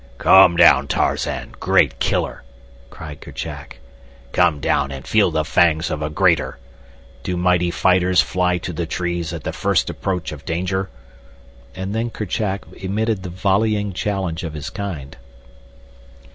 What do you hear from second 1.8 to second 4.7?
killer," cried Kerchak. "Come